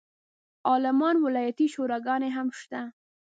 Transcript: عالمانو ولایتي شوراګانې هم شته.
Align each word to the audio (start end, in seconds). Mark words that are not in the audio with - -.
عالمانو 0.69 1.19
ولایتي 1.25 1.65
شوراګانې 1.73 2.29
هم 2.37 2.47
شته. 2.59 2.81